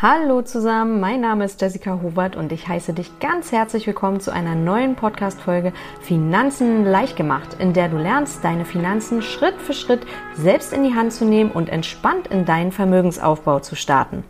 [0.00, 4.32] Hallo zusammen, mein Name ist Jessica Hubert und ich heiße dich ganz herzlich willkommen zu
[4.32, 10.06] einer neuen Podcast-Folge Finanzen leicht gemacht, in der du lernst, deine Finanzen Schritt für Schritt
[10.34, 14.22] selbst in die Hand zu nehmen und entspannt in deinen Vermögensaufbau zu starten.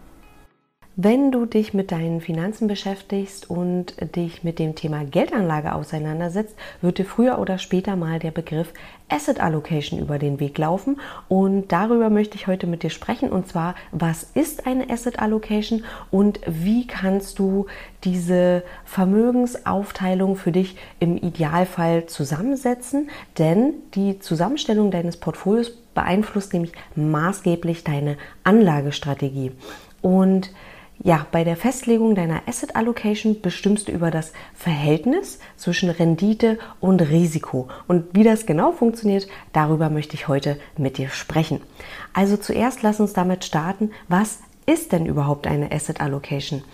[1.00, 6.98] Wenn du dich mit deinen Finanzen beschäftigst und dich mit dem Thema Geldanlage auseinandersetzt, wird
[6.98, 8.72] dir früher oder später mal der Begriff
[9.08, 10.98] Asset Allocation über den Weg laufen.
[11.28, 13.30] Und darüber möchte ich heute mit dir sprechen.
[13.30, 17.66] Und zwar, was ist eine Asset Allocation und wie kannst du
[18.02, 23.08] diese Vermögensaufteilung für dich im Idealfall zusammensetzen?
[23.38, 29.52] Denn die Zusammenstellung deines Portfolios beeinflusst nämlich maßgeblich deine Anlagestrategie.
[30.02, 30.50] Und
[31.02, 37.00] ja, bei der Festlegung deiner Asset Allocation bestimmst du über das Verhältnis zwischen Rendite und
[37.00, 37.68] Risiko.
[37.86, 41.60] Und wie das genau funktioniert, darüber möchte ich heute mit dir sprechen.
[42.14, 46.64] Also zuerst lass uns damit starten, was ist denn überhaupt eine Asset Allocation?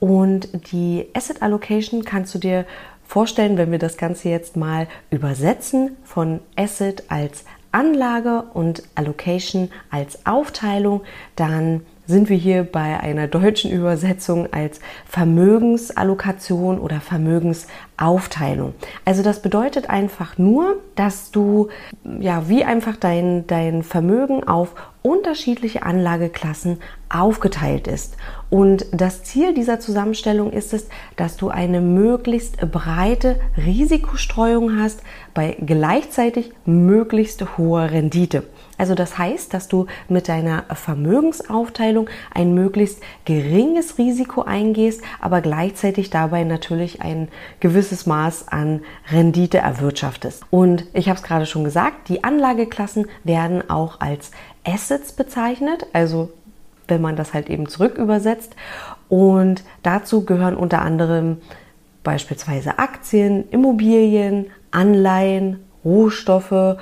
[0.00, 2.64] Und die Asset Allocation kannst du dir
[3.06, 10.24] vorstellen, wenn wir das Ganze jetzt mal übersetzen von Asset als Anlage und Allocation als
[10.26, 11.02] Aufteilung,
[11.36, 18.74] dann sind wir hier bei einer deutschen Übersetzung als Vermögensallokation oder Vermögensaufteilung.
[19.04, 21.68] Also das bedeutet einfach nur, dass du
[22.20, 26.78] ja wie einfach dein, dein Vermögen auf unterschiedliche Anlageklassen
[27.10, 28.16] aufgeteilt ist.
[28.48, 35.02] Und das Ziel dieser Zusammenstellung ist es, dass du eine möglichst breite Risikostreuung hast
[35.34, 38.44] bei gleichzeitig möglichst hoher Rendite.
[38.76, 46.10] Also das heißt, dass du mit deiner Vermögensaufteilung ein möglichst geringes Risiko eingehst, aber gleichzeitig
[46.10, 47.28] dabei natürlich ein
[47.60, 50.44] gewisses Maß an Rendite erwirtschaftest.
[50.50, 54.32] Und ich habe es gerade schon gesagt, die Anlageklassen werden auch als
[54.64, 56.30] Assets bezeichnet, also
[56.88, 58.56] wenn man das halt eben zurück übersetzt.
[59.08, 61.38] Und dazu gehören unter anderem
[62.02, 66.78] beispielsweise Aktien, Immobilien, Anleihen, Rohstoffe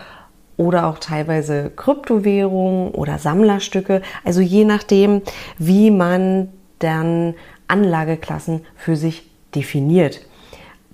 [0.62, 4.02] oder auch teilweise Kryptowährungen oder Sammlerstücke.
[4.24, 5.22] Also je nachdem,
[5.58, 7.34] wie man dann
[7.68, 10.20] Anlageklassen für sich definiert.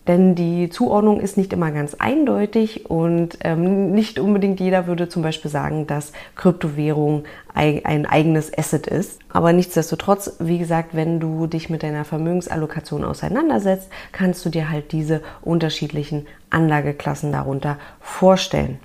[0.09, 5.23] Denn die Zuordnung ist nicht immer ganz eindeutig und ähm, nicht unbedingt jeder würde zum
[5.23, 9.19] Beispiel sagen, dass Kryptowährung ein eigenes Asset ist.
[9.31, 14.93] Aber nichtsdestotrotz, wie gesagt, wenn du dich mit deiner Vermögensallokation auseinandersetzt, kannst du dir halt
[14.93, 18.79] diese unterschiedlichen Anlageklassen darunter vorstellen.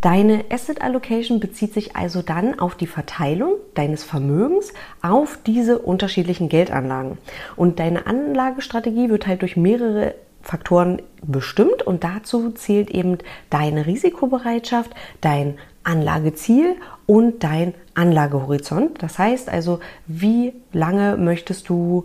[0.00, 4.72] Deine Asset Allocation bezieht sich also dann auf die Verteilung deines Vermögens
[5.02, 7.18] auf diese unterschiedlichen Geldanlagen.
[7.56, 13.18] Und deine Anlagestrategie wird halt durch mehrere Faktoren bestimmt und dazu zählt eben
[13.50, 16.76] deine Risikobereitschaft, dein Anlageziel
[17.06, 19.02] und dein Anlagehorizont.
[19.02, 22.04] Das heißt also, wie lange möchtest du,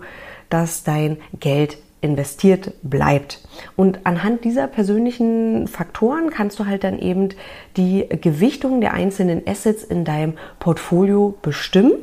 [0.49, 3.39] dass dein Geld investiert bleibt.
[3.75, 7.29] Und anhand dieser persönlichen Faktoren kannst du halt dann eben
[7.77, 11.93] die Gewichtung der einzelnen Assets in deinem Portfolio bestimmen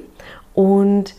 [0.55, 1.15] und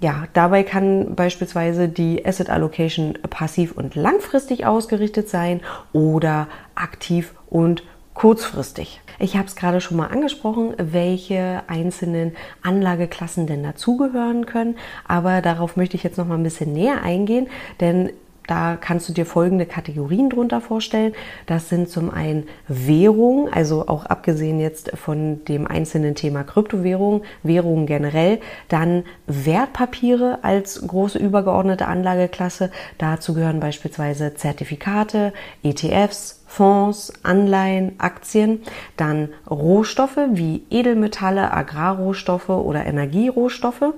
[0.00, 5.60] ja, dabei kann beispielsweise die Asset Allocation passiv und langfristig ausgerichtet sein
[5.94, 7.82] oder aktiv und
[8.16, 9.00] kurzfristig.
[9.18, 15.76] Ich habe es gerade schon mal angesprochen, welche einzelnen Anlageklassen denn dazugehören können, aber darauf
[15.76, 17.48] möchte ich jetzt noch mal ein bisschen näher eingehen,
[17.80, 18.10] denn
[18.46, 21.14] da kannst du dir folgende Kategorien drunter vorstellen.
[21.46, 27.86] Das sind zum einen Währungen, also auch abgesehen jetzt von dem einzelnen Thema Kryptowährung, Währungen
[27.86, 28.38] generell,
[28.68, 32.70] dann Wertpapiere als große übergeordnete Anlageklasse.
[32.98, 35.32] Dazu gehören beispielsweise Zertifikate,
[35.64, 38.62] ETFs, Fonds, Anleihen, Aktien,
[38.96, 43.92] dann Rohstoffe wie Edelmetalle, Agrarrohstoffe oder Energierohstoffe,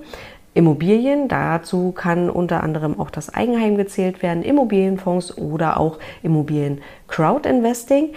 [0.54, 1.28] Immobilien.
[1.28, 8.14] Dazu kann unter anderem auch das Eigenheim gezählt werden, Immobilienfonds oder auch Immobilien Crowd Investing.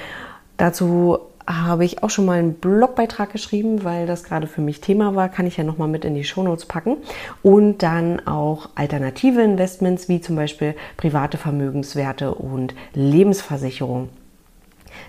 [0.58, 5.16] Dazu habe ich auch schon mal einen Blogbeitrag geschrieben, weil das gerade für mich Thema
[5.16, 6.98] war, kann ich ja nochmal mit in die Shownotes packen.
[7.44, 14.10] Und dann auch alternative Investments wie zum Beispiel private Vermögenswerte und Lebensversicherung.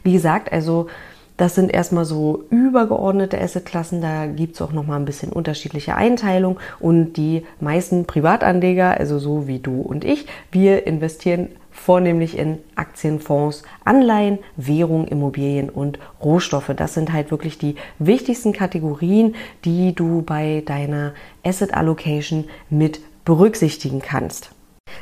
[0.02, 0.88] Wie gesagt, also
[1.36, 4.00] das sind erstmal so übergeordnete Assetklassen.
[4.00, 6.60] Da gibt es auch nochmal ein bisschen unterschiedliche Einteilung.
[6.78, 13.62] Und die meisten Privatanleger, also so wie du und ich, wir investieren vornehmlich in Aktienfonds,
[13.84, 16.70] Anleihen, Währung, Immobilien und Rohstoffe.
[16.76, 19.34] Das sind halt wirklich die wichtigsten Kategorien,
[19.64, 21.14] die du bei deiner
[21.44, 24.50] Asset Allocation mit berücksichtigen kannst.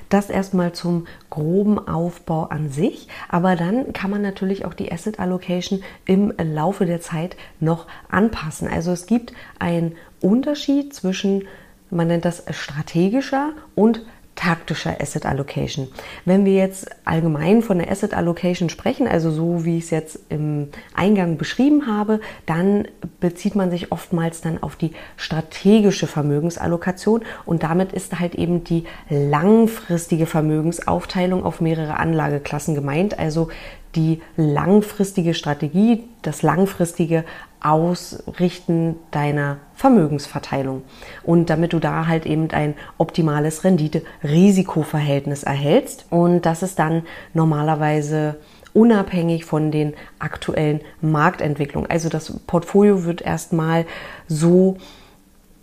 [0.08, 5.18] Das erstmal zum groben Aufbau an sich, aber dann kann man natürlich auch die Asset
[5.18, 8.68] Allocation im Laufe der Zeit noch anpassen.
[8.68, 11.44] Also es gibt einen Unterschied zwischen
[11.90, 14.02] man nennt das strategischer und
[14.40, 15.88] taktischer Asset Allocation.
[16.24, 20.18] Wenn wir jetzt allgemein von der Asset Allocation sprechen, also so wie ich es jetzt
[20.30, 22.88] im Eingang beschrieben habe, dann
[23.20, 28.84] bezieht man sich oftmals dann auf die strategische Vermögensallokation und damit ist halt eben die
[29.10, 33.50] langfristige Vermögensaufteilung auf mehrere Anlageklassen gemeint, also
[33.94, 37.24] die langfristige Strategie, das langfristige
[37.60, 40.82] Ausrichten deiner Vermögensverteilung.
[41.22, 46.06] Und damit du da halt eben ein optimales Rendite-Risikoverhältnis erhältst.
[46.10, 47.02] Und das ist dann
[47.34, 48.36] normalerweise
[48.72, 51.90] unabhängig von den aktuellen Marktentwicklungen.
[51.90, 53.86] Also das Portfolio wird erstmal
[54.28, 54.76] so,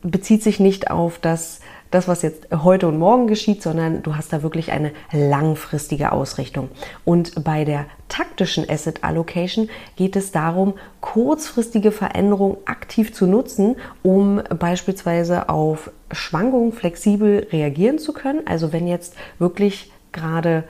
[0.02, 1.62] bezieht sich nicht auf das
[1.92, 6.70] das, was jetzt heute und morgen geschieht, sondern du hast da wirklich eine langfristige Ausrichtung.
[7.06, 14.42] Und bei der taktischen Asset Allocation geht es darum, kurzfristige Veränderungen aktiv zu nutzen, um
[14.60, 18.46] beispielsweise auf Schwankungen flexibel reagieren zu können.
[18.46, 20.64] Also wenn jetzt wirklich gerade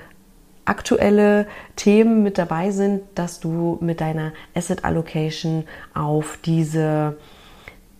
[0.66, 7.16] aktuelle Themen mit dabei sind, dass du mit deiner Asset Allocation auf diese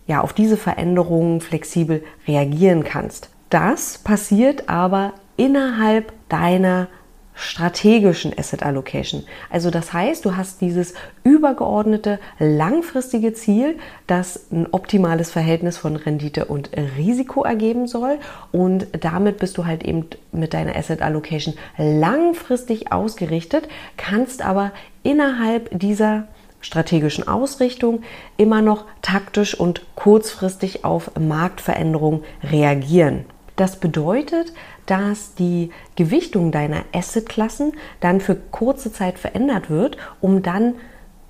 [0.08, 3.30] ja, auf diese Veränderungen flexibel reagieren kannst.
[3.50, 6.88] Das passiert aber innerhalb deiner
[7.34, 9.22] strategischen Asset Allocation.
[9.48, 13.78] Also das heißt, du hast dieses übergeordnete langfristige Ziel,
[14.08, 18.18] das ein optimales Verhältnis von Rendite und Risiko ergeben soll
[18.50, 24.72] und damit bist du halt eben mit deiner Asset Allocation langfristig ausgerichtet, kannst aber
[25.04, 26.26] innerhalb dieser
[26.60, 28.02] strategischen Ausrichtung
[28.36, 33.24] immer noch taktisch und kurzfristig auf Marktveränderungen reagieren.
[33.56, 34.52] Das bedeutet,
[34.86, 40.74] dass die Gewichtung deiner Assetklassen dann für kurze Zeit verändert wird, um dann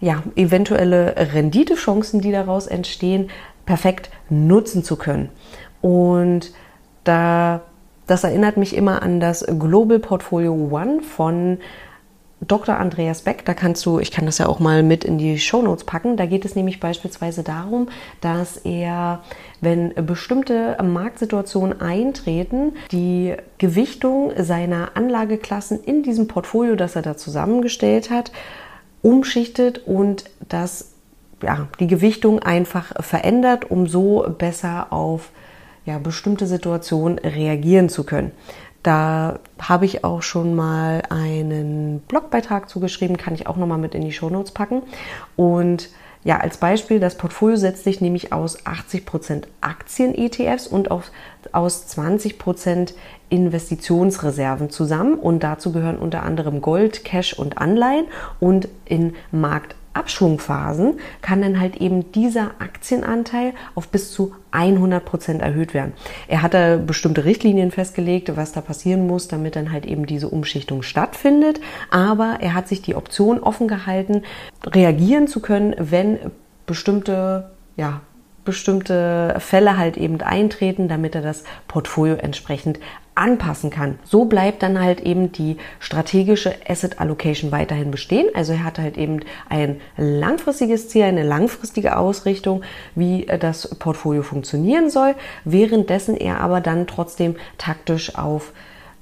[0.00, 3.30] ja, eventuelle Renditechancen, die daraus entstehen,
[3.66, 5.30] perfekt nutzen zu können.
[5.80, 6.52] Und
[7.04, 7.62] da,
[8.06, 11.58] das erinnert mich immer an das Global Portfolio One von
[12.40, 12.78] Dr.
[12.78, 15.60] Andreas Beck, da kannst du, ich kann das ja auch mal mit in die Show
[15.60, 17.88] Notes packen, da geht es nämlich beispielsweise darum,
[18.20, 19.22] dass er,
[19.60, 28.10] wenn bestimmte Marktsituationen eintreten, die Gewichtung seiner Anlageklassen in diesem Portfolio, das er da zusammengestellt
[28.10, 28.30] hat,
[29.02, 30.92] umschichtet und das
[31.42, 35.30] ja, die Gewichtung einfach verändert, um so besser auf
[35.86, 38.32] ja, bestimmte Situationen reagieren zu können.
[38.88, 43.94] Da habe ich auch schon mal einen Blogbeitrag zugeschrieben, kann ich auch noch mal mit
[43.94, 44.80] in die Shownotes packen.
[45.36, 45.90] Und
[46.24, 51.12] ja, als Beispiel, das Portfolio setzt sich nämlich aus 80% Aktien-ETFs und aus,
[51.52, 52.94] aus 20%
[53.28, 55.18] Investitionsreserven zusammen.
[55.18, 58.06] Und dazu gehören unter anderem Gold, Cash und Anleihen.
[58.40, 65.42] Und in Markt Abschwungphasen kann dann halt eben dieser Aktienanteil auf bis zu 100 Prozent
[65.42, 65.92] erhöht werden.
[66.26, 70.28] Er hat da bestimmte Richtlinien festgelegt, was da passieren muss, damit dann halt eben diese
[70.28, 71.60] Umschichtung stattfindet.
[71.90, 74.22] Aber er hat sich die Option offen gehalten,
[74.64, 76.18] reagieren zu können, wenn
[76.66, 78.00] bestimmte ja,
[78.48, 82.80] bestimmte Fälle halt eben eintreten, damit er das Portfolio entsprechend
[83.14, 83.98] anpassen kann.
[84.04, 88.28] So bleibt dann halt eben die strategische Asset Allocation weiterhin bestehen.
[88.32, 92.62] Also er hat halt eben ein langfristiges Ziel, eine langfristige Ausrichtung,
[92.94, 95.14] wie das Portfolio funktionieren soll,
[95.44, 98.54] währenddessen er aber dann trotzdem taktisch auf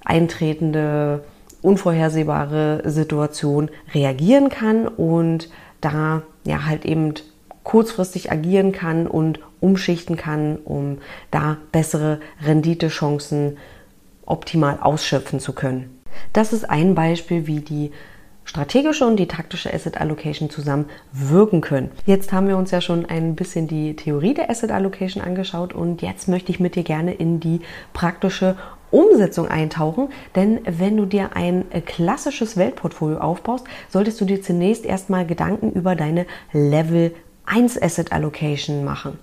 [0.04, 1.22] eintretende
[1.62, 5.50] unvorhersehbare Situation reagieren kann und
[5.80, 7.14] da ja halt eben
[7.66, 10.98] kurzfristig agieren kann und umschichten kann, um
[11.32, 13.56] da bessere Renditechancen
[14.24, 16.00] optimal ausschöpfen zu können.
[16.32, 17.90] Das ist ein Beispiel, wie die
[18.44, 21.90] strategische und die taktische Asset Allocation zusammen wirken können.
[22.06, 26.02] Jetzt haben wir uns ja schon ein bisschen die Theorie der Asset Allocation angeschaut und
[26.02, 28.54] jetzt möchte ich mit dir gerne in die praktische
[28.92, 35.26] Umsetzung eintauchen, denn wenn du dir ein klassisches Weltportfolio aufbaust, solltest du dir zunächst erstmal
[35.26, 37.12] Gedanken über deine Level
[37.46, 39.18] 1 Asset Allocation machen.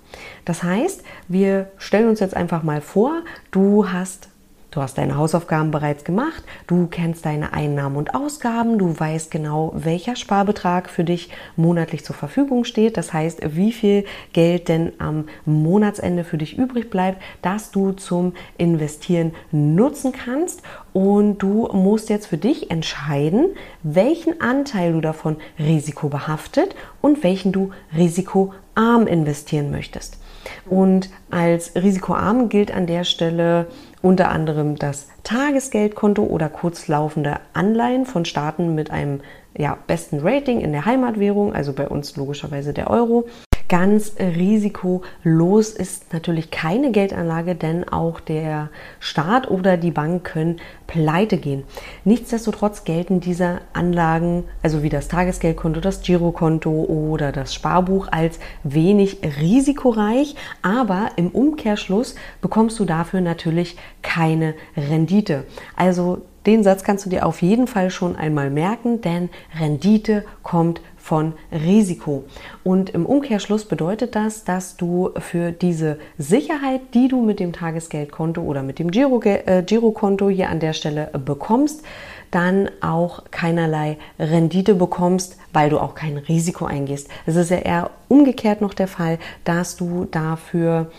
[0.46, 4.30] Das heißt, wir stellen uns jetzt einfach mal vor, du hast
[4.74, 9.72] Du hast deine Hausaufgaben bereits gemacht, du kennst deine Einnahmen und Ausgaben, du weißt genau,
[9.76, 12.98] welcher Sparbetrag für dich monatlich zur Verfügung steht.
[12.98, 14.04] Das heißt, wie viel
[14.34, 20.64] Geld denn am Monatsende für dich übrig bleibt, das du zum Investieren nutzen kannst.
[20.92, 23.50] Und du musst jetzt für dich entscheiden,
[23.84, 30.18] welchen Anteil du davon risikobehaftet und welchen du risikoarm investieren möchtest.
[30.66, 33.68] Und als risikoarm gilt an der Stelle
[34.04, 39.22] unter anderem das Tagesgeldkonto oder kurzlaufende Anleihen von Staaten mit einem
[39.58, 43.28] ja, besten Rating in der Heimatwährung, also bei uns logischerweise der Euro.
[43.74, 51.38] Ganz risikolos ist natürlich keine Geldanlage, denn auch der Staat oder die Bank können pleite
[51.38, 51.64] gehen.
[52.06, 59.22] Nichtsdestotrotz gelten diese Anlagen, also wie das Tagesgeldkonto, das Girokonto oder das Sparbuch, als wenig
[59.42, 65.46] risikoreich, aber im Umkehrschluss bekommst du dafür natürlich keine Rendite.
[65.76, 70.82] Also den Satz kannst du dir auf jeden Fall schon einmal merken, denn Rendite kommt
[71.04, 72.24] von Risiko.
[72.64, 78.42] Und im Umkehrschluss bedeutet das, dass du für diese Sicherheit, die du mit dem Tagesgeldkonto
[78.42, 81.84] oder mit dem Giro, äh, Girokonto hier an der Stelle bekommst,
[82.32, 87.10] dann auch keinerlei Rendite bekommst, weil du auch kein Risiko eingehst.
[87.26, 90.90] Es ist ja eher umgekehrt noch der Fall, dass du dafür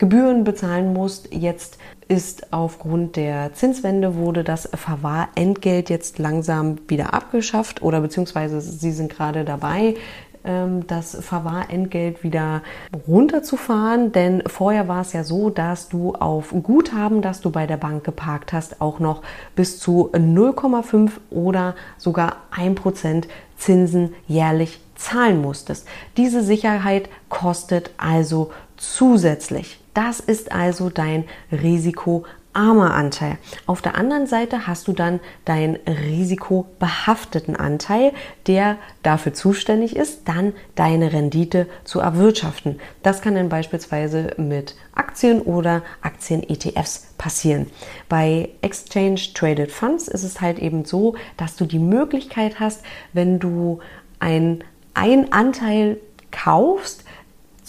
[0.00, 1.32] Gebühren bezahlen musst.
[1.32, 1.76] Jetzt
[2.08, 9.12] ist aufgrund der Zinswende wurde das Verwahrentgelt jetzt langsam wieder abgeschafft oder beziehungsweise sie sind
[9.12, 9.96] gerade dabei,
[10.42, 12.62] ähm, das Verwahrentgelt wieder
[13.06, 17.76] runterzufahren, denn vorher war es ja so, dass du auf Guthaben, das du bei der
[17.76, 19.20] Bank geparkt hast, auch noch
[19.54, 23.24] bis zu 0,5 oder sogar 1%
[23.58, 25.86] Zinsen jährlich zahlen musstest.
[26.16, 29.79] Diese Sicherheit kostet also zusätzlich.
[29.94, 33.38] Das ist also dein risikoarmer Anteil.
[33.66, 38.12] Auf der anderen Seite hast du dann deinen risikobehafteten Anteil,
[38.46, 42.80] der dafür zuständig ist, dann deine Rendite zu erwirtschaften.
[43.02, 47.66] Das kann dann beispielsweise mit Aktien oder Aktien-ETFs passieren.
[48.08, 52.82] Bei Exchange Traded Funds ist es halt eben so, dass du die Möglichkeit hast,
[53.12, 53.80] wenn du
[54.20, 54.62] ein,
[54.94, 55.96] ein Anteil
[56.30, 57.04] kaufst,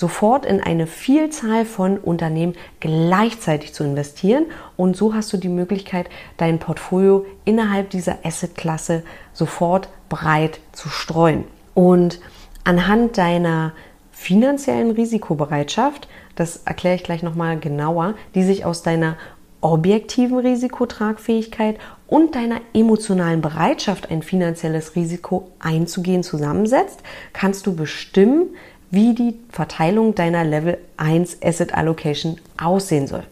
[0.01, 4.48] sofort in eine Vielzahl von Unternehmen gleichzeitig zu investieren.
[4.75, 11.43] Und so hast du die Möglichkeit, dein Portfolio innerhalb dieser Assetklasse sofort breit zu streuen.
[11.75, 12.20] Und
[12.63, 13.74] anhand deiner
[14.12, 19.17] finanziellen Risikobereitschaft, das erkläre ich gleich nochmal genauer, die sich aus deiner
[19.62, 21.77] objektiven Risikotragfähigkeit
[22.08, 27.01] und deiner emotionalen Bereitschaft, ein finanzielles Risiko einzugehen, zusammensetzt,
[27.34, 28.55] kannst du bestimmen,
[28.91, 33.24] wie die Verteilung deiner Level 1 Asset Allocation aussehen soll.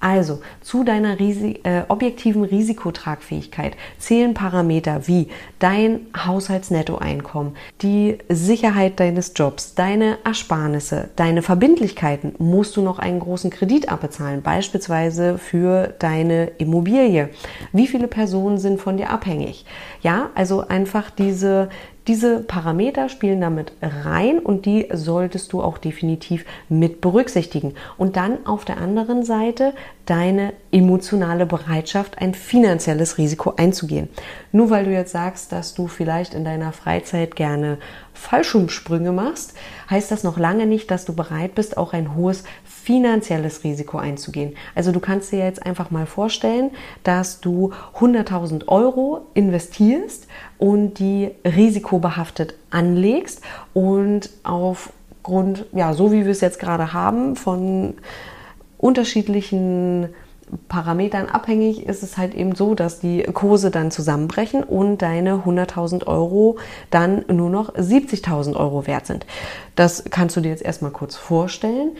[0.00, 5.28] Also zu deiner Risi äh, objektiven Risikotragfähigkeit zählen Parameter wie
[5.58, 12.34] dein Haushaltsnettoeinkommen, die Sicherheit deines Jobs, deine Ersparnisse, deine Verbindlichkeiten.
[12.38, 17.30] Musst du noch einen großen Kredit abbezahlen, beispielsweise für deine Immobilie?
[17.72, 19.64] Wie viele Personen sind von dir abhängig?
[20.02, 21.70] Ja, also einfach diese
[22.06, 27.74] diese Parameter spielen damit rein und die solltest du auch definitiv mit berücksichtigen.
[27.96, 29.72] Und dann auf der anderen Seite
[30.04, 34.08] deine emotionale Bereitschaft, ein finanzielles Risiko einzugehen.
[34.52, 37.78] Nur weil du jetzt sagst, dass du vielleicht in deiner Freizeit gerne
[38.14, 39.54] Fallschirmsprünge machst,
[39.90, 44.54] heißt das noch lange nicht, dass du bereit bist, auch ein hohes finanzielles Risiko einzugehen.
[44.74, 46.70] Also du kannst dir jetzt einfach mal vorstellen,
[47.02, 50.26] dass du 100.000 Euro investierst
[50.58, 53.42] und die risikobehaftet anlegst
[53.72, 57.94] und aufgrund, ja, so wie wir es jetzt gerade haben, von
[58.78, 60.08] unterschiedlichen
[60.68, 66.06] Parametern abhängig ist es halt eben so, dass die Kurse dann zusammenbrechen und deine 100.000
[66.06, 66.58] Euro
[66.90, 69.26] dann nur noch 70.000 Euro wert sind.
[69.76, 71.92] Das kannst du dir jetzt erstmal kurz vorstellen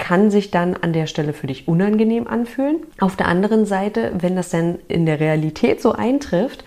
[0.00, 2.78] kann sich dann an der Stelle für dich unangenehm anfühlen.
[2.98, 6.64] Auf der anderen Seite, wenn das dann in der Realität so eintrifft,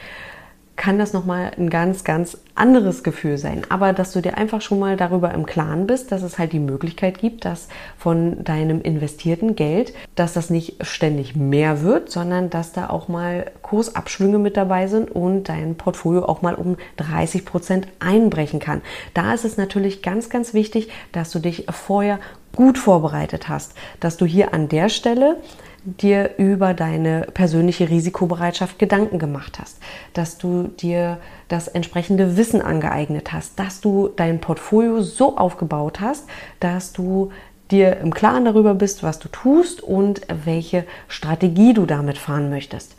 [0.76, 3.62] kann das nochmal ein ganz, ganz anderes Gefühl sein.
[3.70, 6.60] Aber dass du dir einfach schon mal darüber im Klaren bist, dass es halt die
[6.60, 12.74] Möglichkeit gibt, dass von deinem investierten Geld, dass das nicht ständig mehr wird, sondern dass
[12.74, 17.88] da auch mal Kursabschwünge mit dabei sind und dein Portfolio auch mal um 30 Prozent
[18.00, 18.82] einbrechen kann.
[19.14, 22.20] Da ist es natürlich ganz, ganz wichtig, dass du dich vorher
[22.56, 25.38] gut vorbereitet hast, dass du hier an der Stelle
[25.86, 29.80] dir über deine persönliche Risikobereitschaft Gedanken gemacht hast,
[30.14, 36.26] dass du dir das entsprechende Wissen angeeignet hast, dass du dein Portfolio so aufgebaut hast,
[36.60, 37.32] dass du
[37.72, 42.96] dir im Klaren darüber bist, was du tust und welche Strategie du damit fahren möchtest.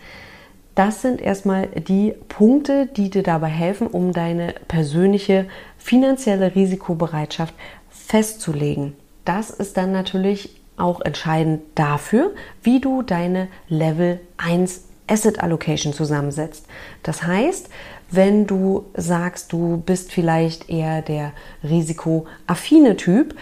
[0.74, 5.46] Das sind erstmal die Punkte, die dir dabei helfen, um deine persönliche
[5.78, 7.54] finanzielle Risikobereitschaft
[7.90, 8.94] festzulegen.
[9.24, 16.66] Das ist dann natürlich auch entscheidend dafür, wie du deine Level 1 Asset Allocation zusammensetzt.
[17.02, 17.68] Das heißt,
[18.10, 23.34] wenn du sagst, du bist vielleicht eher der risikoaffine Typ,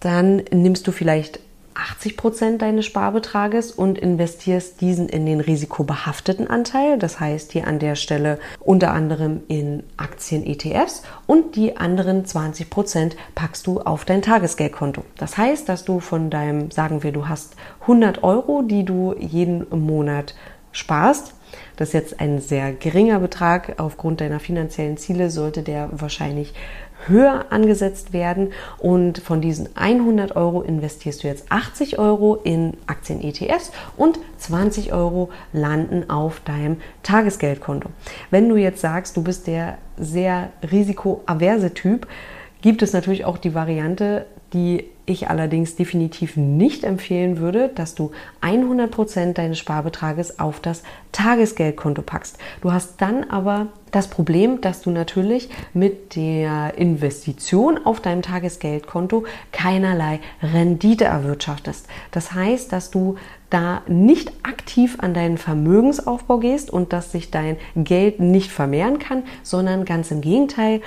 [0.00, 1.40] dann nimmst du vielleicht
[1.76, 6.98] 80 Prozent deines Sparbetrages und investierst diesen in den risikobehafteten Anteil.
[6.98, 13.16] Das heißt hier an der Stelle unter anderem in Aktien-ETFs und die anderen 20 Prozent
[13.34, 15.04] packst du auf dein Tagesgeldkonto.
[15.18, 19.66] Das heißt, dass du von deinem, sagen wir, du hast 100 Euro, die du jeden
[19.70, 20.34] Monat
[20.72, 21.34] sparst.
[21.76, 23.74] Das ist jetzt ein sehr geringer Betrag.
[23.78, 26.54] Aufgrund deiner finanziellen Ziele sollte der wahrscheinlich
[27.06, 28.52] höher angesetzt werden.
[28.78, 35.30] Und von diesen 100 Euro investierst du jetzt 80 Euro in Aktien-ETFs und 20 Euro
[35.52, 37.90] landen auf deinem Tagesgeldkonto.
[38.30, 42.06] Wenn du jetzt sagst, du bist der sehr risikoaverse Typ,
[42.60, 48.10] gibt es natürlich auch die Variante, die ich allerdings definitiv nicht empfehlen würde, dass du
[48.42, 50.82] 100% deines Sparbetrages auf das
[51.12, 52.38] Tagesgeldkonto packst.
[52.60, 59.24] Du hast dann aber das Problem, dass du natürlich mit der Investition auf deinem Tagesgeldkonto
[59.52, 61.86] keinerlei Rendite erwirtschaftest.
[62.10, 63.16] Das heißt, dass du
[63.48, 69.22] da nicht aktiv an deinen Vermögensaufbau gehst und dass sich dein Geld nicht vermehren kann,
[69.42, 70.82] sondern ganz im Gegenteil,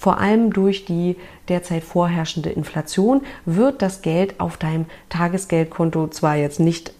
[0.00, 1.16] vor allem durch die
[1.50, 6.94] derzeit vorherrschende Inflation wird das Geld auf deinem Tagesgeldkonto zwar jetzt nicht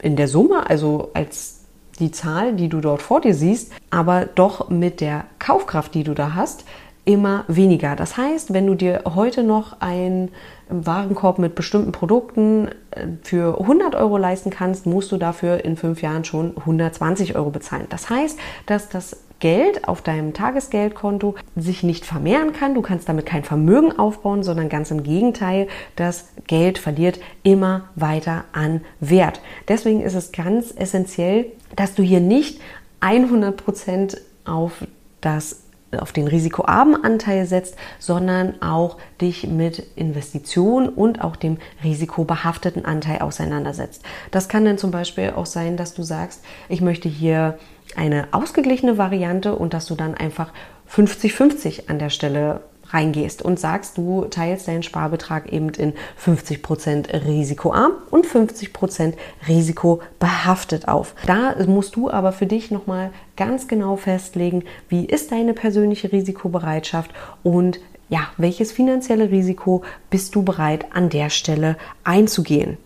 [0.00, 1.64] in der Summe, also als
[1.98, 6.14] die Zahl, die du dort vor dir siehst, aber doch mit der Kaufkraft, die du
[6.14, 6.64] da hast,
[7.04, 7.96] immer weniger.
[7.96, 10.30] Das heißt, wenn du dir heute noch einen
[10.68, 16.02] Warenkorb mit bestimmten Produkten äh, für 100 Euro leisten kannst, musst du dafür in fünf
[16.02, 17.86] Jahren schon 120 Euro bezahlen.
[17.90, 22.74] Das heißt, dass das Geld auf deinem Tagesgeldkonto sich nicht vermehren kann.
[22.74, 28.44] Du kannst damit kein Vermögen aufbauen, sondern ganz im Gegenteil, das Geld verliert immer weiter
[28.52, 29.42] an Wert.
[29.68, 31.44] Deswegen ist es ganz essentiell,
[31.76, 32.58] dass du hier nicht
[33.00, 34.86] 100 Prozent auf
[35.20, 35.60] das
[36.00, 43.20] auf den risikoarmen Anteil setzt, sondern auch dich mit Investitionen und auch dem risikobehafteten Anteil
[43.20, 44.02] auseinandersetzt.
[44.30, 47.58] Das kann dann zum Beispiel auch sein, dass du sagst, ich möchte hier
[47.96, 50.52] eine ausgeglichene Variante und dass du dann einfach
[50.90, 52.60] 50-50 an der Stelle
[52.90, 59.14] reingehst und sagst, du teilst deinen Sparbetrag eben in 50% risikoarm und 50%
[59.48, 61.14] risikobehaftet auf.
[61.26, 67.10] Da musst du aber für dich nochmal ganz genau festlegen, wie ist deine persönliche Risikobereitschaft
[67.42, 67.80] und
[68.10, 72.76] ja, welches finanzielle Risiko bist du bereit an der Stelle einzugehen.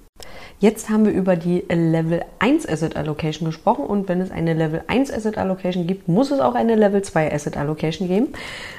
[0.61, 4.83] Jetzt haben wir über die Level 1 Asset Allocation gesprochen und wenn es eine Level
[4.88, 8.28] 1 Asset Allocation gibt, muss es auch eine Level 2 Asset Allocation geben.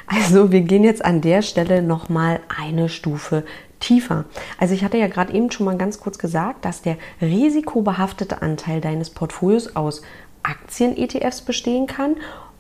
[0.06, 3.45] Also wir gehen jetzt an der Stelle nochmal eine Stufe
[3.80, 4.25] tiefer.
[4.58, 8.82] Also ich hatte ja gerade eben schon mal ganz kurz gesagt, dass der risikobehaftete Anteil
[8.82, 10.02] deines Portfolios aus
[10.43, 12.17] Aktien-ETFs bestehen kann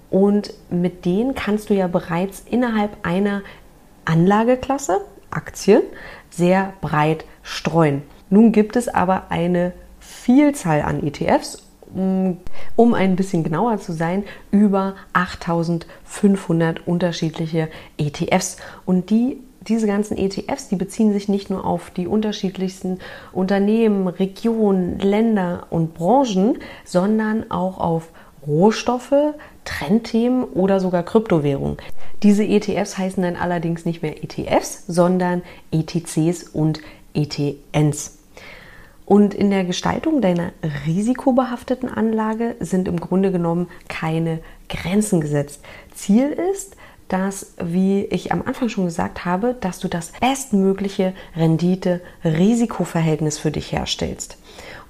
[0.09, 3.41] und mit denen kannst du ja bereits innerhalb einer
[4.05, 5.81] Anlageklasse, Aktien,
[6.29, 8.01] sehr breit streuen.
[8.29, 11.63] Nun gibt es aber eine Vielzahl an ETFs,
[12.75, 18.57] um ein bisschen genauer zu sein, über 8500 unterschiedliche ETFs.
[18.85, 19.37] Und die,
[19.67, 22.99] diese ganzen ETFs, die beziehen sich nicht nur auf die unterschiedlichsten
[23.31, 28.09] Unternehmen, Regionen, Länder und Branchen, sondern auch auf
[28.45, 29.33] Rohstoffe,
[29.65, 31.77] Trendthemen oder sogar Kryptowährungen.
[32.23, 36.81] Diese ETFs heißen dann allerdings nicht mehr ETFs, sondern ETCs und
[37.13, 38.18] ETNs.
[39.09, 40.51] Und in der Gestaltung deiner
[40.85, 45.63] risikobehafteten Anlage sind im Grunde genommen keine Grenzen gesetzt.
[45.95, 46.75] Ziel ist,
[47.07, 53.71] dass, wie ich am Anfang schon gesagt habe, dass du das bestmögliche Rendite-Risikoverhältnis für dich
[53.71, 54.37] herstellst.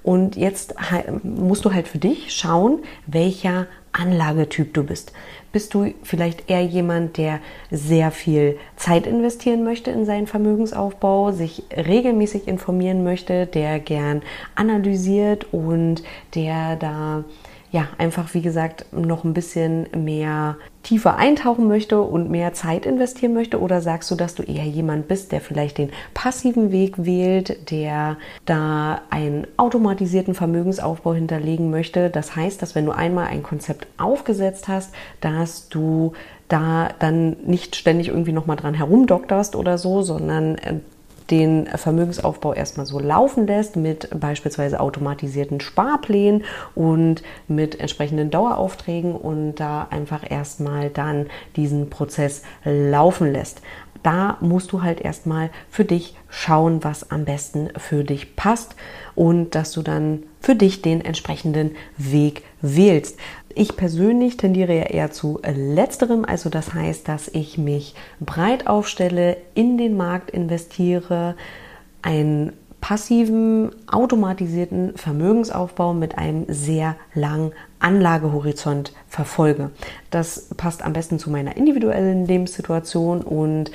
[0.02, 0.74] Und jetzt
[1.22, 3.68] musst du halt für dich schauen, welcher
[4.00, 5.12] Anlagetyp du bist.
[5.52, 11.64] Bist du vielleicht eher jemand, der sehr viel Zeit investieren möchte in seinen Vermögensaufbau, sich
[11.76, 14.22] regelmäßig informieren möchte, der gern
[14.54, 16.02] analysiert und
[16.34, 17.24] der da
[17.72, 23.34] ja, einfach wie gesagt noch ein bisschen mehr tiefer eintauchen möchte und mehr Zeit investieren
[23.34, 23.60] möchte?
[23.60, 28.16] Oder sagst du, dass du eher jemand bist, der vielleicht den passiven Weg wählt, der
[28.46, 32.10] da einen automatisierten Vermögensaufbau hinterlegen möchte?
[32.10, 36.12] Das heißt, dass wenn du einmal ein Konzept aufgesetzt hast, dass du
[36.48, 40.74] da dann nicht ständig irgendwie nochmal dran herumdokterst oder so, sondern äh,
[41.30, 49.54] den Vermögensaufbau erstmal so laufen lässt mit beispielsweise automatisierten Sparplänen und mit entsprechenden Daueraufträgen und
[49.56, 53.62] da einfach erstmal dann diesen Prozess laufen lässt.
[54.02, 58.74] Da musst du halt erstmal für dich schauen, was am besten für dich passt
[59.14, 63.18] und dass du dann für dich den entsprechenden Weg wählst.
[63.54, 69.36] Ich persönlich tendiere ja eher zu letzterem, also das heißt, dass ich mich breit aufstelle,
[69.54, 71.34] in den Markt investiere,
[72.02, 79.70] ein passiven, automatisierten Vermögensaufbau mit einem sehr langen Anlagehorizont verfolge.
[80.10, 83.70] Das passt am besten zu meiner individuellen Lebenssituation und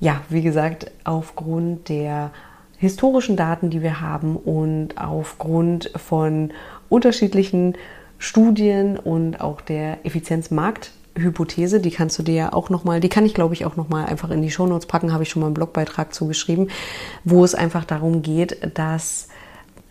[0.00, 2.30] ja, wie gesagt, aufgrund der
[2.78, 6.52] historischen Daten, die wir haben und aufgrund von
[6.88, 7.74] unterschiedlichen
[8.24, 13.34] Studien und auch der Effizienzmarkthypothese, die kannst du dir ja auch nochmal, die kann ich
[13.34, 16.14] glaube ich auch nochmal einfach in die Shownotes packen, habe ich schon mal einen Blogbeitrag
[16.14, 16.70] zugeschrieben,
[17.22, 19.28] wo es einfach darum geht, dass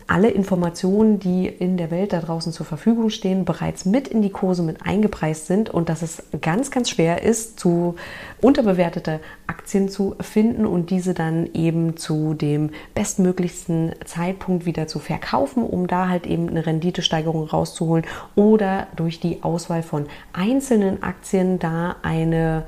[0.06, 4.30] alle Informationen, die in der Welt da draußen zur Verfügung stehen, bereits mit in die
[4.30, 7.96] Kurse mit eingepreist sind und dass es ganz, ganz schwer ist, zu
[8.40, 15.62] unterbewertete Aktien zu finden und diese dann eben zu dem bestmöglichsten Zeitpunkt wieder zu verkaufen,
[15.62, 21.96] um da halt eben eine Renditesteigerung rauszuholen oder durch die Auswahl von einzelnen Aktien da
[22.02, 22.64] eine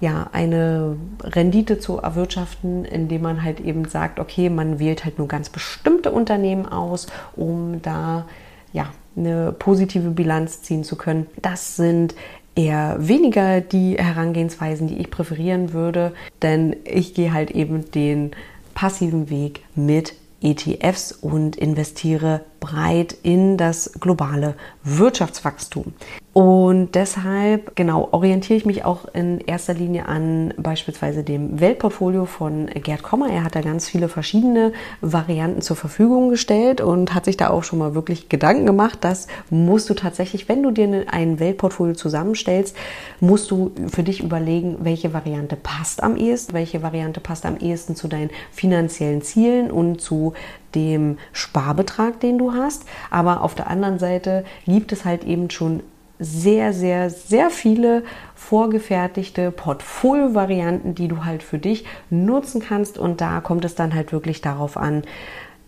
[0.00, 5.28] ja, eine Rendite zu erwirtschaften, indem man halt eben sagt, okay, man wählt halt nur
[5.28, 8.26] ganz bestimmte Unternehmen aus, um da
[8.72, 11.26] ja, eine positive Bilanz ziehen zu können.
[11.40, 12.14] Das sind
[12.54, 18.32] eher weniger die Herangehensweisen, die ich präferieren würde, denn ich gehe halt eben den
[18.74, 25.92] passiven Weg mit ETFs und investiere breit in das globale Wirtschaftswachstum.
[26.36, 32.66] Und deshalb, genau, orientiere ich mich auch in erster Linie an beispielsweise dem Weltportfolio von
[32.66, 33.30] Gerd Kommer.
[33.30, 37.64] Er hat da ganz viele verschiedene Varianten zur Verfügung gestellt und hat sich da auch
[37.64, 38.98] schon mal wirklich Gedanken gemacht.
[39.00, 42.76] Das musst du tatsächlich, wenn du dir ein Weltportfolio zusammenstellst,
[43.18, 47.96] musst du für dich überlegen, welche Variante passt am ehesten, welche Variante passt am ehesten
[47.96, 50.34] zu deinen finanziellen Zielen und zu
[50.74, 52.84] dem Sparbetrag, den du hast.
[53.10, 55.82] Aber auf der anderen Seite gibt es halt eben schon
[56.18, 58.02] sehr, sehr, sehr viele
[58.34, 62.98] vorgefertigte Portfolio-Varianten, die du halt für dich nutzen kannst.
[62.98, 65.02] Und da kommt es dann halt wirklich darauf an,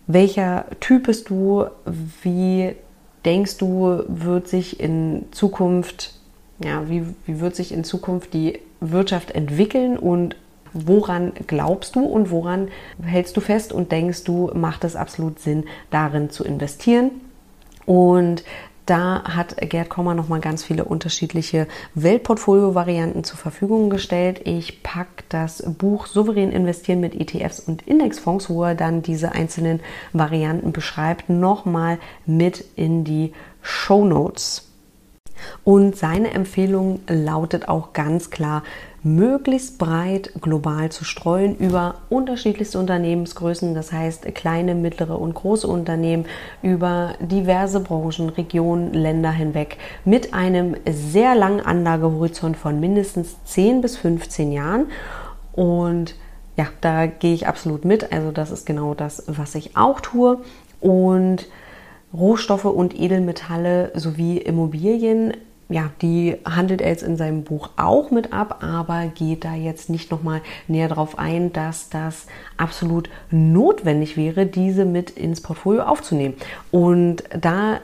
[0.07, 1.65] welcher Typ bist du,
[2.23, 2.75] wie
[3.25, 6.15] denkst du, wird sich in Zukunft,
[6.63, 10.35] ja, wie, wie wird sich in Zukunft die Wirtschaft entwickeln und
[10.73, 12.69] woran glaubst du und woran
[13.03, 17.11] hältst du fest und denkst du, macht es absolut Sinn, darin zu investieren?
[17.85, 18.43] Und
[18.89, 24.41] da hat Gerd Kommer nochmal ganz viele unterschiedliche Weltportfolio-Varianten zur Verfügung gestellt.
[24.45, 29.81] Ich packe das Buch Souverän investieren mit ETFs und Indexfonds, wo er dann diese einzelnen
[30.11, 34.67] Varianten beschreibt, nochmal mit in die Show Notes.
[35.63, 38.63] Und seine Empfehlung lautet auch ganz klar,
[39.03, 46.25] möglichst breit global zu streuen über unterschiedlichste Unternehmensgrößen, das heißt kleine, mittlere und große Unternehmen
[46.61, 53.97] über diverse Branchen, Regionen, Länder hinweg mit einem sehr langen Anlagehorizont von mindestens 10 bis
[53.97, 54.87] 15 Jahren.
[55.53, 56.15] Und
[56.57, 58.11] ja, da gehe ich absolut mit.
[58.11, 60.39] Also das ist genau das, was ich auch tue.
[60.81, 61.47] Und
[62.13, 65.33] Rohstoffe und Edelmetalle sowie Immobilien
[65.69, 69.89] ja, die handelt er jetzt in seinem Buch auch mit ab, aber geht da jetzt
[69.89, 72.25] nicht nochmal näher darauf ein, dass das
[72.57, 76.33] absolut notwendig wäre, diese mit ins Portfolio aufzunehmen.
[76.71, 77.79] Und da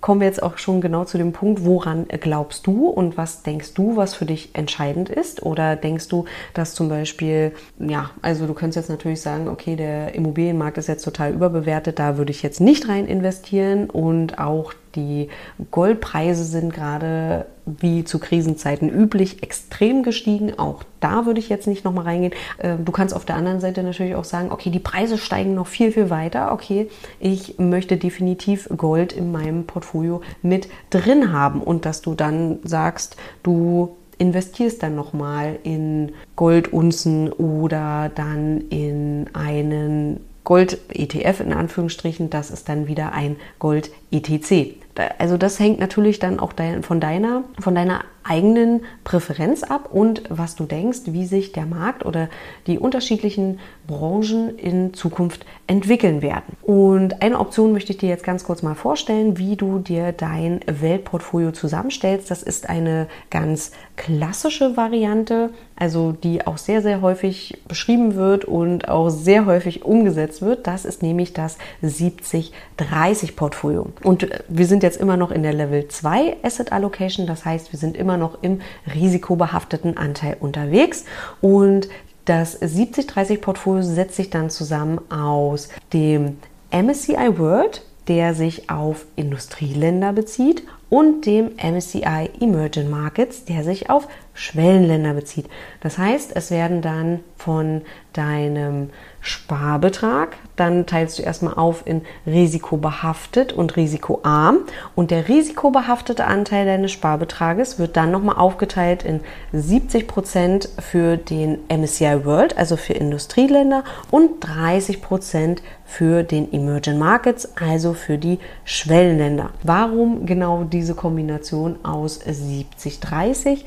[0.00, 3.74] kommen wir jetzt auch schon genau zu dem Punkt, woran glaubst du und was denkst
[3.74, 5.42] du, was für dich entscheidend ist?
[5.42, 10.14] Oder denkst du, dass zum Beispiel, ja, also du könntest jetzt natürlich sagen, okay, der
[10.14, 15.28] Immobilienmarkt ist jetzt total überbewertet, da würde ich jetzt nicht rein investieren und auch die
[15.70, 20.58] Goldpreise sind gerade wie zu Krisenzeiten üblich extrem gestiegen.
[20.58, 22.32] Auch da würde ich jetzt nicht nochmal reingehen.
[22.60, 25.66] Ähm, du kannst auf der anderen Seite natürlich auch sagen, okay, die Preise steigen noch
[25.66, 26.52] viel, viel weiter.
[26.52, 26.88] Okay,
[27.20, 33.16] ich möchte definitiv Gold in meinem Portfolio mit drin haben und dass du dann sagst,
[33.42, 42.68] du investierst dann nochmal in Goldunzen oder dann in einen Gold-ETF in Anführungsstrichen, das ist
[42.68, 44.85] dann wieder ein Gold-ETC.
[45.18, 50.56] Also das hängt natürlich dann auch von deiner, von deiner eigenen Präferenz ab und was
[50.56, 52.28] du denkst, wie sich der Markt oder
[52.66, 56.56] die unterschiedlichen Branchen in Zukunft entwickeln werden.
[56.62, 60.60] Und eine Option möchte ich dir jetzt ganz kurz mal vorstellen, wie du dir dein
[60.66, 62.30] Weltportfolio zusammenstellst.
[62.30, 68.88] Das ist eine ganz klassische Variante, also die auch sehr, sehr häufig beschrieben wird und
[68.88, 70.66] auch sehr häufig umgesetzt wird.
[70.66, 73.86] Das ist nämlich das 70-30-Portfolio.
[74.02, 77.78] Und wir sind jetzt immer noch in der Level 2 Asset Allocation, das heißt, wir
[77.78, 78.60] sind immer immer noch im
[78.92, 81.04] risikobehafteten Anteil unterwegs.
[81.40, 81.88] Und
[82.24, 86.38] das 70-30-Portfolio setzt sich dann zusammen aus dem
[86.72, 94.06] MSCI World, der sich auf Industrieländer bezieht, und dem MSCI Emerging Markets, der sich auf
[94.34, 95.46] Schwellenländer bezieht.
[95.80, 98.90] Das heißt, es werden dann von deinem
[99.26, 104.58] Sparbetrag, dann teilst du erstmal auf in risikobehaftet und risikoarm
[104.94, 109.20] und der risikobehaftete Anteil deines Sparbetrages wird dann nochmal aufgeteilt in
[109.52, 116.98] 70 Prozent für den MSCI World, also für Industrieländer und 30 Prozent für den Emerging
[116.98, 119.50] Markets, also für die Schwellenländer.
[119.64, 123.64] Warum genau diese Kombination aus 70-30?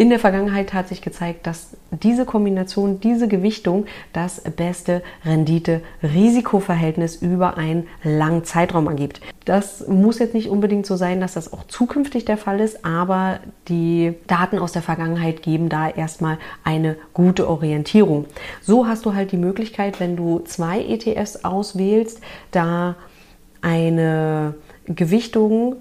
[0.00, 3.84] In der Vergangenheit hat sich gezeigt, dass diese Kombination, diese Gewichtung
[4.14, 9.20] das beste Rendite-Risikoverhältnis über einen langen Zeitraum ergibt.
[9.44, 13.40] Das muss jetzt nicht unbedingt so sein, dass das auch zukünftig der Fall ist, aber
[13.68, 18.24] die Daten aus der Vergangenheit geben da erstmal eine gute Orientierung.
[18.62, 22.96] So hast du halt die Möglichkeit, wenn du zwei ETFs auswählst, da
[23.60, 24.54] eine
[24.86, 25.76] Gewichtung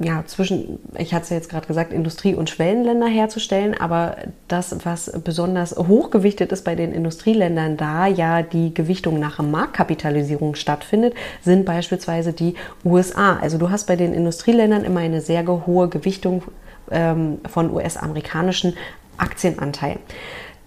[0.00, 4.84] ja, zwischen, ich hatte es ja jetzt gerade gesagt, Industrie- und Schwellenländer herzustellen, aber das,
[4.84, 11.64] was besonders hochgewichtet ist bei den Industrieländern, da ja die Gewichtung nach Marktkapitalisierung stattfindet, sind
[11.64, 13.38] beispielsweise die USA.
[13.38, 16.42] Also du hast bei den Industrieländern immer eine sehr hohe Gewichtung
[16.90, 18.74] ähm, von US-amerikanischen
[19.16, 19.98] Aktienanteilen.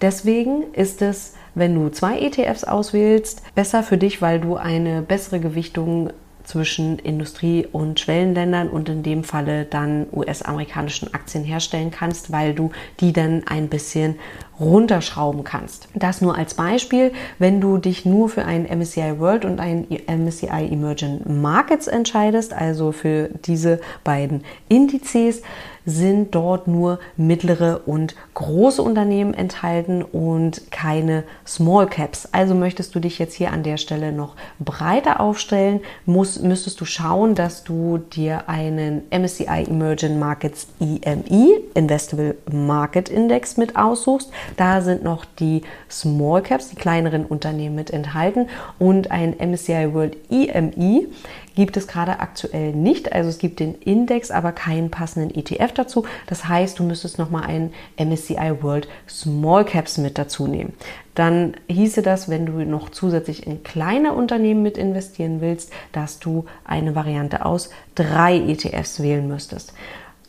[0.02, 5.40] Deswegen ist es wenn du zwei ETFs auswählst, besser für dich, weil du eine bessere
[5.40, 6.12] Gewichtung
[6.44, 12.72] zwischen Industrie- und Schwellenländern und in dem Falle dann US-amerikanischen Aktien herstellen kannst, weil du
[13.00, 14.16] die dann ein bisschen
[14.62, 15.88] runterschrauben kannst.
[15.96, 20.70] Das nur als Beispiel, wenn du dich nur für einen MSCI World und einen MSCI
[20.72, 25.42] Emerging Markets entscheidest, also für diese beiden Indizes,
[25.86, 32.30] sind dort nur mittlere und große Unternehmen enthalten und keine Small Caps.
[32.32, 36.86] Also möchtest du dich jetzt hier an der Stelle noch breiter aufstellen, muss, müsstest du
[36.86, 44.32] schauen, dass du dir einen MSCI Emerging Markets EMI, Investable Market Index, mit aussuchst.
[44.58, 48.48] Da sind noch die Small Caps, die kleineren Unternehmen mit enthalten
[48.80, 51.08] und ein MSCI World EMI
[51.56, 53.12] gibt es gerade aktuell nicht.
[53.14, 56.06] Also es gibt den Index, aber keinen passenden ETF dazu.
[56.28, 60.74] Das heißt, du müsstest nochmal einen MSCI World Small Caps mit dazu nehmen.
[61.16, 66.46] Dann hieße das, wenn du noch zusätzlich in kleine Unternehmen mit investieren willst, dass du
[66.64, 69.74] eine Variante aus drei ETFs wählen müsstest.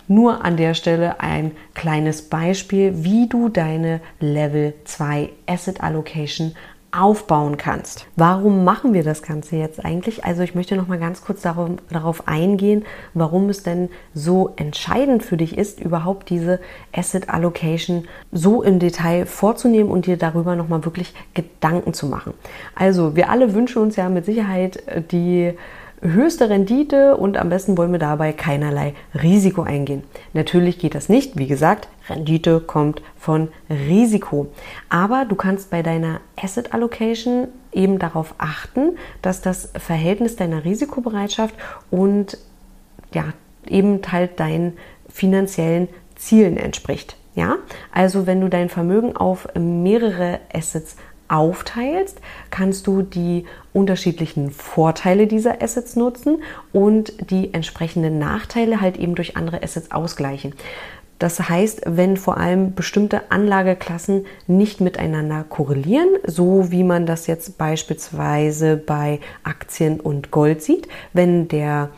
[0.08, 6.54] Nur an der Stelle ein kleines Beispiel, wie du deine Level 2 Asset Allocation
[6.92, 8.06] aufbauen kannst.
[8.16, 10.26] Warum machen wir das Ganze jetzt eigentlich?
[10.26, 12.84] Also ich möchte noch mal ganz kurz darauf, darauf, eingehen,
[13.14, 16.60] warum es denn so entscheidend für dich ist, überhaupt diese
[16.94, 22.34] Asset Allocation so im Detail vorzunehmen und dir darüber noch mal wirklich Gedanken zu machen.
[22.74, 25.54] Also wir alle wünschen uns ja mit Sicherheit die
[26.02, 30.02] höchste Rendite und am besten wollen wir dabei keinerlei Risiko eingehen.
[30.32, 31.38] Natürlich geht das nicht.
[31.38, 34.48] Wie gesagt, Rendite kommt von Risiko.
[34.88, 41.54] Aber du kannst bei deiner Asset Allocation eben darauf achten, dass das Verhältnis deiner Risikobereitschaft
[41.90, 42.36] und
[43.14, 43.26] ja,
[43.66, 44.76] eben halt deinen
[45.08, 47.16] finanziellen Zielen entspricht.
[47.34, 47.56] Ja,
[47.92, 50.96] also wenn du dein Vermögen auf mehrere Assets
[51.32, 56.42] aufteilst, kannst du die unterschiedlichen Vorteile dieser Assets nutzen
[56.72, 60.54] und die entsprechenden Nachteile halt eben durch andere Assets ausgleichen.
[61.22, 67.58] Das heißt, wenn vor allem bestimmte Anlageklassen nicht miteinander korrelieren, so wie man das jetzt
[67.58, 71.90] beispielsweise bei Aktien und Gold sieht, wenn der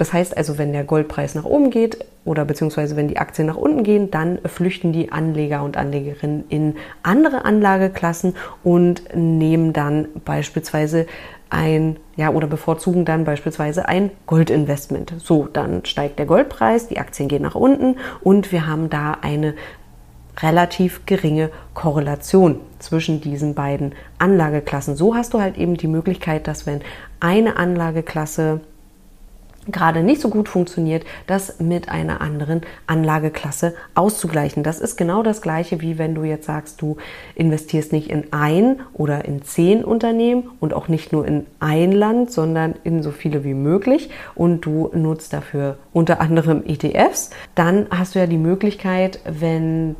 [0.00, 3.58] das heißt also, wenn der Goldpreis nach oben geht oder beziehungsweise wenn die Aktien nach
[3.58, 8.34] unten gehen, dann flüchten die Anleger und Anlegerinnen in andere Anlageklassen
[8.64, 11.06] und nehmen dann beispielsweise
[11.50, 15.12] ein, ja, oder bevorzugen dann beispielsweise ein Goldinvestment.
[15.18, 19.52] So, dann steigt der Goldpreis, die Aktien gehen nach unten und wir haben da eine
[20.38, 24.96] relativ geringe Korrelation zwischen diesen beiden Anlageklassen.
[24.96, 26.80] So hast du halt eben die Möglichkeit, dass wenn
[27.20, 28.62] eine Anlageklasse
[29.68, 34.62] gerade nicht so gut funktioniert, das mit einer anderen Anlageklasse auszugleichen.
[34.62, 36.96] Das ist genau das gleiche, wie wenn du jetzt sagst, du
[37.34, 42.32] investierst nicht in ein oder in zehn Unternehmen und auch nicht nur in ein Land,
[42.32, 47.30] sondern in so viele wie möglich und du nutzt dafür unter anderem ETFs.
[47.54, 49.94] Dann hast du ja die Möglichkeit, wenn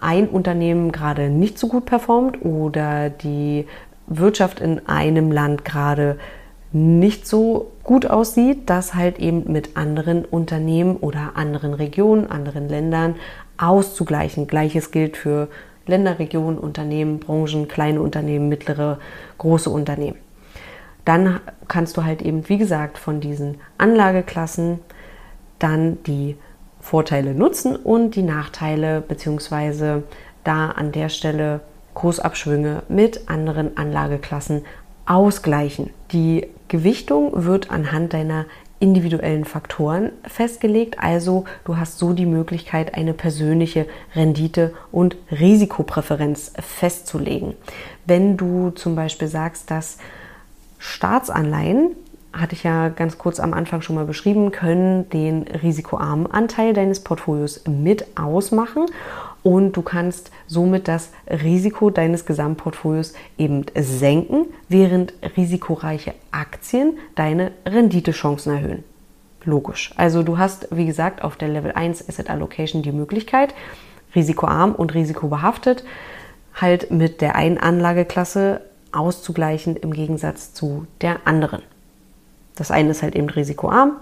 [0.00, 3.66] ein Unternehmen gerade nicht so gut performt oder die
[4.06, 6.18] Wirtschaft in einem Land gerade
[6.72, 13.16] nicht so gut aussieht, das halt eben mit anderen Unternehmen oder anderen Regionen, anderen Ländern
[13.56, 14.46] auszugleichen.
[14.46, 15.48] Gleiches gilt für
[15.86, 18.98] Länder, Regionen, Unternehmen, Branchen, kleine Unternehmen, mittlere,
[19.38, 20.18] große Unternehmen.
[21.04, 24.80] Dann kannst du halt eben, wie gesagt, von diesen Anlageklassen
[25.58, 26.36] dann die
[26.80, 30.02] Vorteile nutzen und die Nachteile beziehungsweise
[30.44, 31.60] da an der Stelle
[31.94, 34.64] Kursabschwünge mit anderen Anlageklassen
[35.08, 35.90] ausgleichen.
[36.12, 38.44] Die Gewichtung wird anhand deiner
[38.80, 40.98] individuellen Faktoren festgelegt.
[41.00, 47.54] Also du hast so die Möglichkeit, eine persönliche Rendite- und Risikopräferenz festzulegen.
[48.06, 49.98] Wenn du zum Beispiel sagst, dass
[50.78, 51.90] Staatsanleihen,
[52.32, 57.00] hatte ich ja ganz kurz am Anfang schon mal beschrieben, können den risikoarmen Anteil deines
[57.00, 58.86] Portfolios mit ausmachen
[59.48, 68.52] und du kannst somit das Risiko deines Gesamtportfolios eben senken, während risikoreiche Aktien deine Renditechancen
[68.52, 68.84] erhöhen.
[69.46, 69.94] Logisch.
[69.96, 73.54] Also du hast, wie gesagt, auf der Level 1 Asset Allocation die Möglichkeit,
[74.14, 75.82] risikoarm und risikobehaftet
[76.52, 78.60] halt mit der einen Anlageklasse
[78.92, 81.62] auszugleichen im Gegensatz zu der anderen.
[82.54, 83.92] Das eine ist halt eben risikoarm,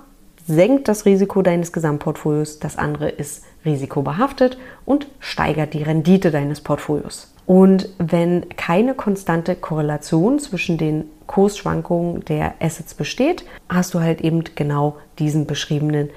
[0.46, 7.32] senkt das Risiko deines Gesamtportfolios, das andere ist risikobehaftet und steigert die Rendite deines Portfolios.
[7.46, 14.42] Und wenn keine konstante Korrelation zwischen den Kursschwankungen der Assets besteht, hast du halt eben
[14.54, 16.10] genau diesen beschriebenen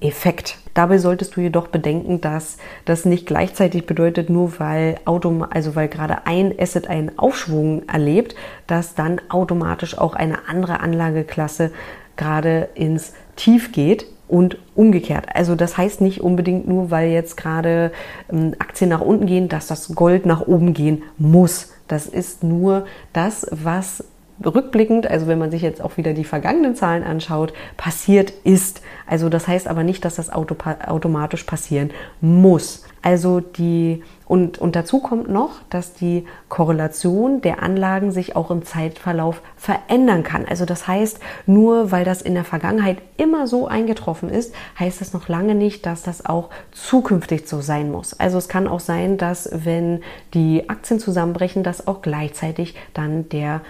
[0.00, 0.58] Effekt.
[0.74, 5.88] Dabei solltest du jedoch bedenken, dass das nicht gleichzeitig bedeutet, nur weil Autom also weil
[5.88, 8.34] gerade ein Asset einen Aufschwung erlebt,
[8.66, 11.72] dass dann automatisch auch eine andere Anlageklasse
[12.16, 15.26] gerade ins Tief geht und umgekehrt.
[15.34, 17.92] Also das heißt nicht unbedingt nur, weil jetzt gerade
[18.30, 21.72] ähm, Aktien nach unten gehen, dass das Gold nach oben gehen muss.
[21.86, 24.04] Das ist nur das, was
[24.44, 28.82] rückblickend, also wenn man sich jetzt auch wieder die vergangenen Zahlen anschaut, passiert ist.
[29.06, 32.84] Also das heißt aber nicht, dass das Auto automatisch passieren muss.
[33.02, 38.64] Also die und, und dazu kommt noch, dass die Korrelation der Anlagen sich auch im
[38.64, 40.44] Zeitverlauf verändern kann.
[40.46, 45.12] Also das heißt, nur weil das in der Vergangenheit immer so eingetroffen ist, heißt das
[45.12, 48.18] noch lange nicht, dass das auch zukünftig so sein muss.
[48.18, 50.02] Also es kann auch sein, dass wenn
[50.34, 53.60] die Aktien zusammenbrechen, dass auch gleichzeitig dann der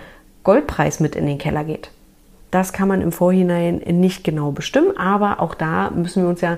[0.42, 1.90] Goldpreis mit in den Keller geht.
[2.56, 6.56] Das kann man im Vorhinein nicht genau bestimmen, aber auch da müssen wir uns ja,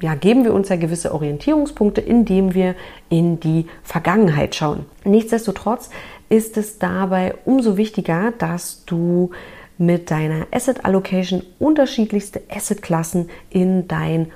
[0.00, 2.76] ja, geben wir uns ja gewisse Orientierungspunkte, indem wir
[3.08, 4.86] in die Vergangenheit schauen.
[5.02, 5.90] Nichtsdestotrotz
[6.28, 9.30] ist es dabei umso wichtiger, dass du
[9.76, 14.30] mit deiner Asset Allocation unterschiedlichste Assetklassen in dein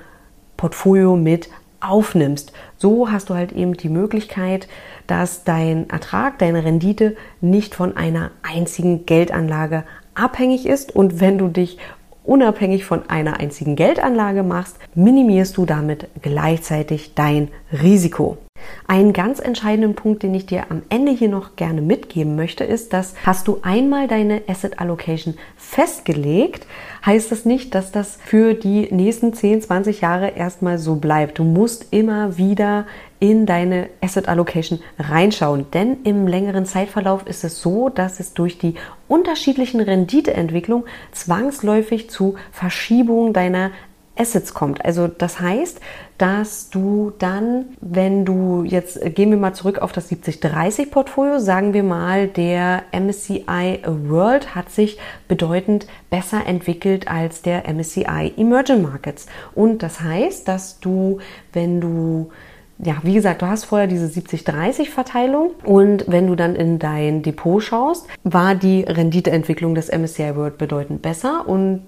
[0.56, 2.52] Portfolio mit aufnimmst.
[2.76, 4.66] So hast du halt eben die Möglichkeit,
[5.06, 11.48] dass dein Ertrag, deine Rendite nicht von einer einzigen Geldanlage abhängig ist und wenn du
[11.48, 11.78] dich
[12.24, 18.38] unabhängig von einer einzigen Geldanlage machst, minimierst du damit gleichzeitig dein Risiko.
[18.86, 22.92] Ein ganz entscheidenden Punkt, den ich dir am Ende hier noch gerne mitgeben möchte, ist,
[22.92, 26.66] dass hast du einmal deine Asset Allocation festgelegt,
[27.04, 31.38] heißt das nicht, dass das für die nächsten 10, 20 Jahre erstmal so bleibt.
[31.38, 32.86] Du musst immer wieder
[33.22, 38.58] in deine Asset Allocation reinschauen, denn im längeren Zeitverlauf ist es so, dass es durch
[38.58, 38.74] die
[39.06, 43.70] unterschiedlichen Renditeentwicklung zwangsläufig zu Verschiebungen deiner
[44.16, 44.84] Assets kommt.
[44.84, 45.80] Also das heißt,
[46.18, 51.74] dass du dann, wenn du jetzt gehen wir mal zurück auf das 70-30 Portfolio, sagen
[51.74, 59.26] wir mal, der MSCI World hat sich bedeutend besser entwickelt als der MSCI Emerging Markets.
[59.54, 61.20] Und das heißt, dass du,
[61.52, 62.32] wenn du
[62.78, 67.62] ja, wie gesagt, du hast vorher diese 70-30-Verteilung und wenn du dann in dein Depot
[67.62, 71.82] schaust, war die Renditeentwicklung des MSCI World bedeutend besser und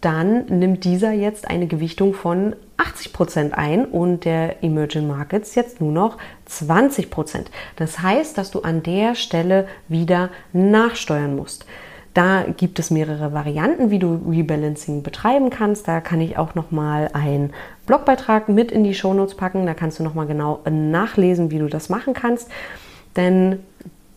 [0.00, 5.80] dann nimmt dieser jetzt eine Gewichtung von 80 Prozent ein und der Emerging Markets jetzt
[5.80, 7.50] nur noch 20 Prozent.
[7.76, 11.66] Das heißt, dass du an der Stelle wieder nachsteuern musst.
[12.16, 15.86] Da gibt es mehrere Varianten, wie du Rebalancing betreiben kannst.
[15.86, 17.52] Da kann ich auch noch mal einen
[17.86, 19.66] Blogbeitrag mit in die Shownotes packen.
[19.66, 22.48] Da kannst du noch mal genau nachlesen, wie du das machen kannst.
[23.16, 23.60] Denn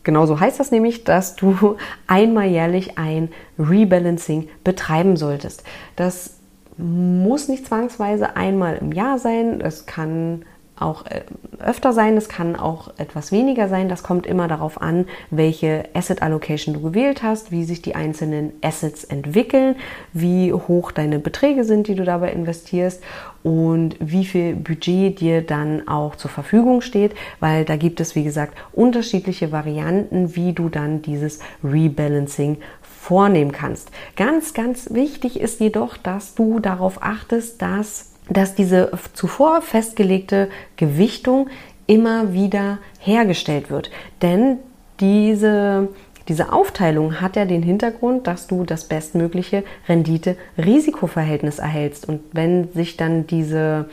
[0.03, 1.77] Genauso heißt das nämlich, dass du
[2.07, 3.29] einmal jährlich ein
[3.59, 5.63] Rebalancing betreiben solltest.
[5.95, 6.37] Das
[6.77, 9.59] muss nicht zwangsweise einmal im Jahr sein.
[9.61, 10.45] Es kann
[10.81, 11.21] auch äh,
[11.59, 13.89] öfter sein, es kann auch etwas weniger sein.
[13.89, 18.53] Das kommt immer darauf an, welche Asset Allocation du gewählt hast, wie sich die einzelnen
[18.61, 19.75] Assets entwickeln,
[20.13, 23.03] wie hoch deine Beträge sind, die du dabei investierst
[23.43, 28.23] und wie viel Budget dir dann auch zur Verfügung steht, weil da gibt es, wie
[28.23, 33.91] gesagt, unterschiedliche Varianten, wie du dann dieses Rebalancing vornehmen kannst.
[34.15, 41.49] Ganz, ganz wichtig ist jedoch, dass du darauf achtest, dass dass diese zuvor festgelegte Gewichtung
[41.87, 43.89] immer wieder hergestellt wird.
[44.21, 44.57] Denn
[44.99, 45.89] diese
[46.27, 52.07] diese Aufteilung hat ja den Hintergrund, dass du das bestmögliche Rendite-Risikoverhältnis erhältst.
[52.07, 53.89] Und wenn sich dann diese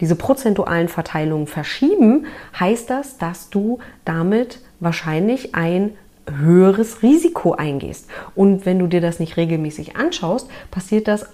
[0.00, 2.26] diese prozentualen Verteilungen verschieben,
[2.58, 5.92] heißt das, dass du damit wahrscheinlich ein
[6.26, 8.08] höheres Risiko eingehst.
[8.34, 11.26] Und wenn du dir das nicht regelmäßig anschaust, passiert das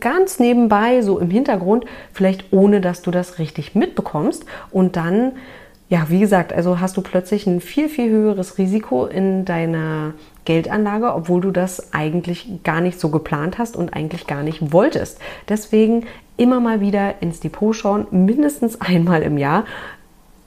[0.00, 4.44] ganz nebenbei, so im Hintergrund, vielleicht ohne dass du das richtig mitbekommst.
[4.70, 5.32] Und dann,
[5.88, 11.14] ja, wie gesagt, also hast du plötzlich ein viel, viel höheres Risiko in deiner Geldanlage,
[11.14, 15.18] obwohl du das eigentlich gar nicht so geplant hast und eigentlich gar nicht wolltest.
[15.48, 16.06] Deswegen
[16.36, 19.64] immer mal wieder ins Depot schauen, mindestens einmal im Jahr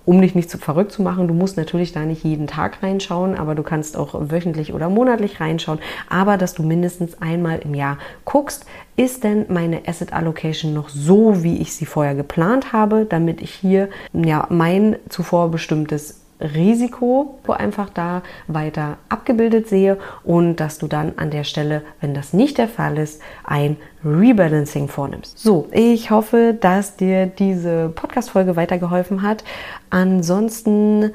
[0.08, 1.28] um dich nicht zu verrückt zu machen.
[1.28, 5.42] Du musst natürlich da nicht jeden Tag reinschauen, aber du kannst auch wöchentlich oder monatlich
[5.42, 5.80] reinschauen.
[6.10, 11.44] Aber dass du mindestens einmal im Jahr guckst, ist denn meine Asset Allocation noch so,
[11.44, 17.90] wie ich sie vorher geplant habe, damit ich hier ja mein zuvor bestimmtes Risiko einfach
[17.90, 22.68] da weiter abgebildet sehe und dass du dann an der Stelle, wenn das nicht der
[22.68, 25.40] Fall ist, ein Rebalancing vornimmst.
[25.40, 29.44] So, ich hoffe, dass dir diese Podcast-Folge weitergeholfen hat.
[29.90, 31.12] Ansonsten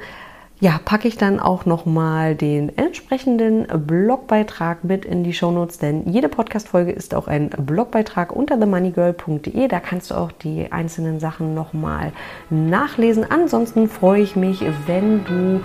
[0.63, 6.29] ja, packe ich dann auch nochmal den entsprechenden Blogbeitrag mit in die Shownotes, denn jede
[6.29, 9.67] Podcast-Folge ist auch ein Blogbeitrag unter themoneygirl.de.
[9.67, 12.13] Da kannst du auch die einzelnen Sachen nochmal
[12.49, 13.25] nachlesen.
[13.29, 15.59] Ansonsten freue ich mich, wenn du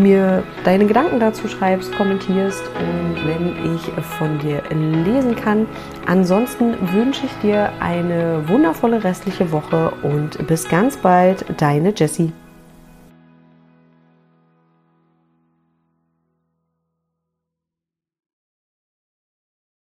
[0.00, 3.82] mir deine Gedanken dazu schreibst, kommentierst und wenn ich
[4.16, 4.62] von dir
[5.04, 5.66] lesen kann.
[6.06, 12.32] Ansonsten wünsche ich dir eine wundervolle restliche Woche und bis ganz bald, deine Jessie.